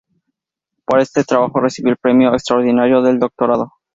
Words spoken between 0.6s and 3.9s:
Por este trabajo recibió el Premio Extraordinario de Doctorado.